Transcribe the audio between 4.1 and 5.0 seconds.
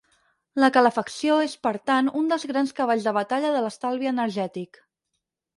energètic.